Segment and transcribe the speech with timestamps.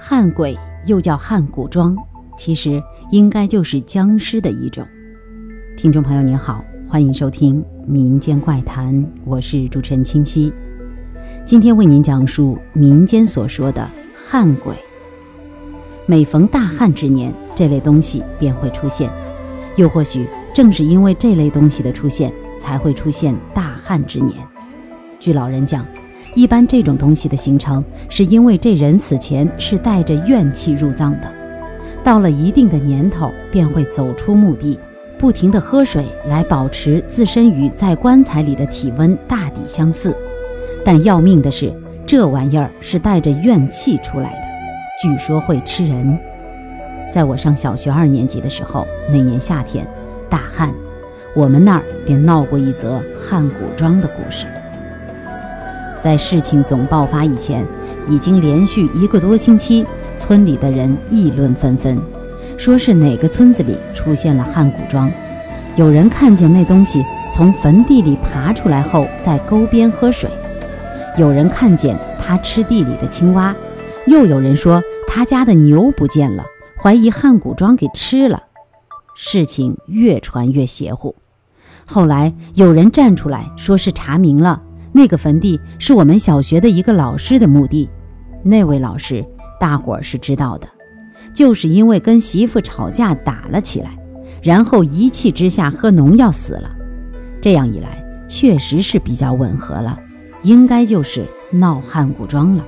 [0.00, 1.96] 汉鬼又叫汉古庄，
[2.36, 2.80] 其实
[3.10, 4.86] 应该就是僵尸的一种。
[5.76, 10.52] 听众朋友您好，欢迎收听《民间怪谈》，我是主持人清溪。
[11.44, 14.72] 今天为您讲述民间所说的汉鬼。
[16.06, 19.10] 每逢大旱之年，这类东西便会出现；
[19.74, 24.36] 又或许正是因为这类东西的出现，才会出现大旱之年。
[25.18, 25.84] 据老人讲。
[26.34, 31.32] 一般这种东西的形成，是因为这人死前是带着怨气入葬的，
[32.04, 34.78] 到了一定的年头，便会走出墓地，
[35.18, 40.14] 不停地喝水来保持自身与在棺材里的体温大抵相似。
[40.84, 41.72] 但要命的是，
[42.06, 44.38] 这玩意儿是带着怨气出来的，
[45.02, 46.18] 据说会吃人。
[47.10, 49.84] 在我上小学二年级的时候，那年夏天，
[50.30, 50.72] 大旱，
[51.34, 54.46] 我们那儿便闹过一则汉古庄的故事。
[56.02, 57.64] 在事情总爆发以前，
[58.08, 59.84] 已经连续一个多星期，
[60.16, 61.98] 村里的人议论纷纷，
[62.56, 65.10] 说是哪个村子里出现了汉古庄。
[65.76, 70.28] 有人看见那东西从坟地里爬出来后，在沟边喝水；
[71.16, 73.54] 有人看见他吃地里的青蛙；
[74.06, 76.44] 又有人说他家的牛不见了，
[76.82, 78.44] 怀疑汉古庄给吃了。
[79.14, 81.16] 事情越传越邪乎。
[81.86, 84.62] 后来有人站出来说是查明了。
[84.92, 87.88] 那个坟地是我们小学的一个老师的墓地，
[88.42, 89.24] 那位老师
[89.60, 90.68] 大伙儿是知道的，
[91.34, 93.90] 就是因为跟媳妇吵架打了起来，
[94.42, 96.70] 然后一气之下喝农药死了。
[97.40, 99.98] 这样一来，确实是比较吻合了，
[100.42, 102.64] 应该就是闹汉古庄了。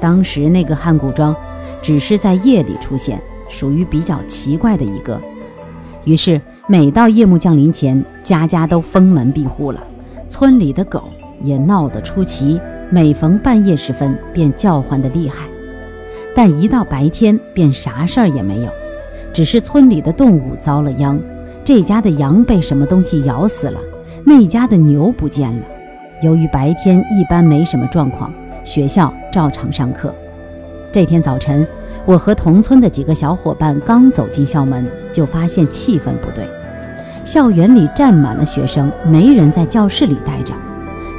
[0.00, 1.34] 当时那个汉古庄，
[1.82, 5.20] 只是在夜里出现，属于比较奇怪的一个。
[6.04, 9.80] 于是每到夜幕降临前，家家都封门闭户了。
[10.30, 11.10] 村里的狗
[11.42, 15.44] 也闹得出奇，每逢半夜时分便叫唤得厉害，
[16.36, 18.70] 但一到白天便啥事儿也没有，
[19.32, 21.20] 只是村里的动物遭了殃，
[21.64, 23.80] 这家的羊被什么东西咬死了，
[24.24, 25.64] 那家的牛不见了。
[26.22, 28.32] 由于白天一般没什么状况，
[28.64, 30.14] 学校照常上课。
[30.92, 31.66] 这天早晨，
[32.06, 36.44] 我和同村的几个小伙伴刚走进校门，就发现气氛不对。
[37.24, 40.54] 校园里站满了学生，没人在教室里待着。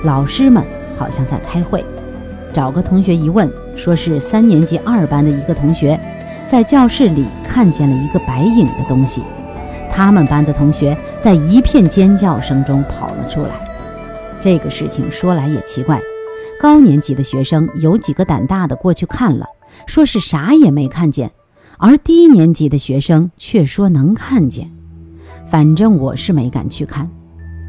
[0.04, 0.64] 老师们
[0.98, 1.84] 好像在开会。
[2.54, 5.98] 找个同学一问，说是三年级二班的一个同学，
[6.48, 9.22] 在教室里看见了一个白影的东西。
[9.90, 13.50] 他们班的同学在一片尖叫声中跑了出来。
[14.42, 16.00] 这个事情说来也奇怪，
[16.60, 19.46] 高年级的学生有几个胆大的过去看了，
[19.86, 21.32] 说是啥也没看见，
[21.78, 24.72] 而低年级的学生却说能看见。
[25.52, 27.06] 反正我是没敢去看。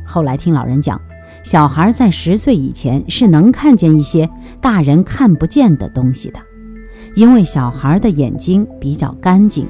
[0.06, 1.00] 后来听老人讲，
[1.42, 6.38] 小孩在十岁以前是能看见一些大人看不见的东西的，
[7.16, 9.66] 因为小孩的眼睛比较干净。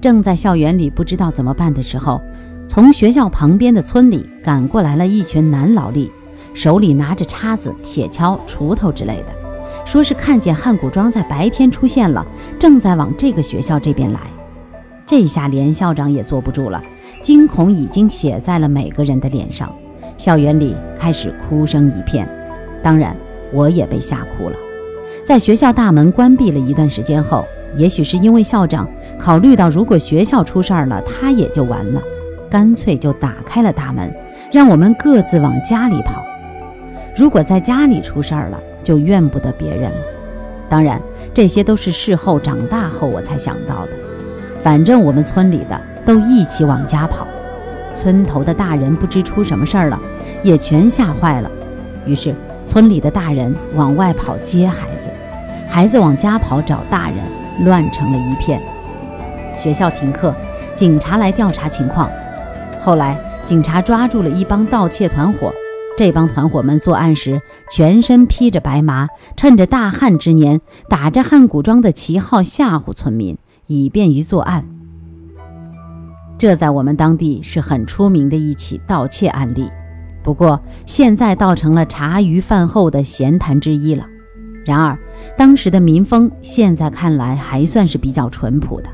[0.00, 2.18] 正在校园里不知道怎么办的时候，
[2.66, 6.10] 从学校旁边的村里赶过来了一群男劳力，
[6.54, 9.26] 手里拿着叉子、铁锹、锄头之类的，
[9.84, 12.26] 说是看见汉古庄在白天出现了，
[12.58, 14.20] 正在往这个学校这边来。
[15.04, 16.82] 这下连校长也坐不住了。
[17.24, 19.74] 惊恐已经写在了每个人的脸上，
[20.18, 22.28] 校园里开始哭声一片，
[22.82, 23.16] 当然
[23.50, 24.56] 我也被吓哭了。
[25.24, 27.42] 在学校大门关闭了一段时间后，
[27.78, 28.86] 也许是因为校长
[29.18, 32.02] 考虑到如果学校出事儿了，他也就完了，
[32.50, 34.14] 干脆就打开了大门，
[34.52, 36.22] 让我们各自往家里跑。
[37.16, 39.96] 如果在家里出事儿了，就怨不得别人了。
[40.68, 41.00] 当然，
[41.32, 43.92] 这些都是事后长大后我才想到的。
[44.62, 45.80] 反正我们村里的。
[46.04, 47.26] 都一起往家跑，
[47.94, 50.00] 村头的大人不知出什么事儿了，
[50.42, 51.50] 也全吓坏了。
[52.06, 52.34] 于是
[52.66, 55.08] 村里的大人往外跑接孩子，
[55.68, 57.16] 孩子往家跑找大人，
[57.64, 58.60] 乱成了一片。
[59.56, 60.34] 学校停课，
[60.74, 62.10] 警察来调查情况。
[62.82, 65.52] 后来警察抓住了一帮盗窃团伙，
[65.96, 67.40] 这帮团伙们作案时
[67.70, 74.73] 全身披着白麻，趁着大旱之年，打着汉古庄的旗号吓唬村民，以便于作案。
[76.36, 79.70] 这在我们当地是很出名的一起盗窃案例，
[80.22, 84.04] 不过现在倒成了茶余饭后的闲谈之一了。
[84.64, 84.98] 然而，
[85.36, 88.88] 当时的民风现在看来还算是比较淳朴的，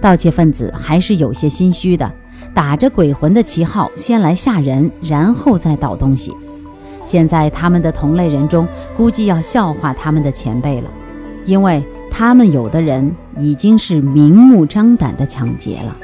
[0.00, 2.10] 盗窃分子还是有些心虚的，
[2.54, 6.32] 打着鬼魂的旗号先来吓人，然后再盗东西。
[7.04, 8.66] 现在他们的同类人中，
[8.96, 10.90] 估计要笑话他们的前辈了，
[11.44, 15.96] 因为他们有的人已经是明目张胆的抢劫了。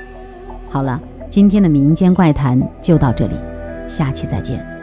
[0.76, 1.00] 好了，
[1.30, 3.34] 今天的民间怪谈就到这里，
[3.88, 4.75] 下期再见。